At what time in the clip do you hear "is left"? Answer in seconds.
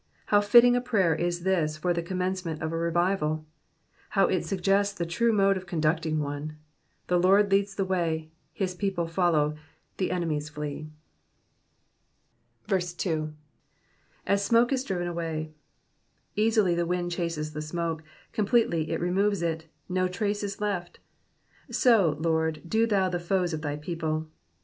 20.43-20.99